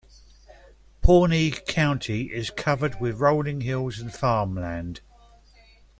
[1.03, 5.01] Pawnee County is covered with rolling hills and farmland.